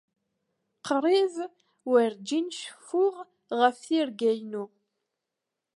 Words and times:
Qrib 0.85 1.33
werjin 1.91 2.47
ceffuɣ 2.59 3.15
ɣef 3.59 3.75
tirga-inu. 3.87 4.65